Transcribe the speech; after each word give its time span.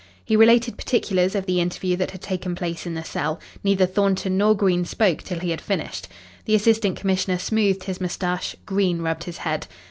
He 0.25 0.35
related 0.35 0.79
particulars 0.79 1.35
of 1.35 1.45
the 1.45 1.61
interview 1.61 1.95
that 1.97 2.09
had 2.09 2.23
taken 2.23 2.55
place 2.55 2.87
in 2.87 2.95
the 2.95 3.03
cell. 3.03 3.39
Neither 3.63 3.85
Thornton 3.85 4.35
nor 4.35 4.55
Green 4.55 4.83
spoke 4.83 5.21
till 5.21 5.37
he 5.37 5.51
had 5.51 5.61
finished. 5.61 6.07
The 6.45 6.55
Assistant 6.55 6.97
Commissioner 6.97 7.37
smoothed 7.37 7.83
his 7.83 8.01
moustache, 8.01 8.55
Green 8.65 9.03
rubbed 9.03 9.25
his 9.25 9.37
head. 9.45 9.67